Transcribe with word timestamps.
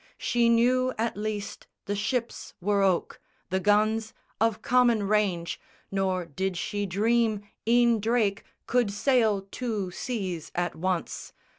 She 0.17 0.49
knew 0.49 0.95
at 0.97 1.15
least 1.15 1.67
the 1.85 1.95
ships 1.95 2.55
were 2.59 2.81
oak, 2.81 3.21
the 3.51 3.59
guns 3.59 4.15
Of 4.39 4.63
common 4.63 5.03
range: 5.07 5.61
nor 5.91 6.25
did 6.25 6.57
she 6.57 6.87
dream 6.87 7.41
e'en 7.67 7.99
Drake 7.99 8.43
Could 8.65 8.89
sail 8.91 9.47
two 9.51 9.91
seas 9.91 10.51
at 10.55 10.75
once. 10.75 11.33